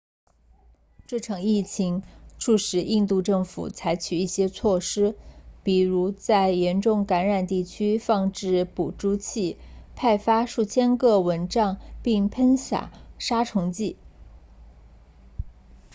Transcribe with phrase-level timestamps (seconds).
[1.05, 2.01] 这场疫情
[2.39, 5.15] 促使印度政府采取一些措施
[5.63, 9.57] 比如在严重感染地区放置捕猪器
[9.95, 13.95] 派发数千个蚊帐并喷洒杀虫剂